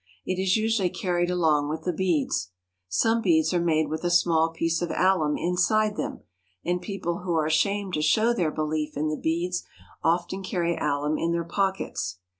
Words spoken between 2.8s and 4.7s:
Some beads are made with a small